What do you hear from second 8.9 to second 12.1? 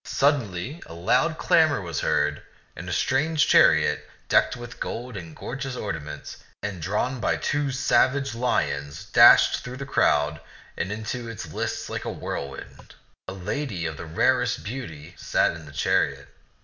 dashed through the crowd and into the lists like a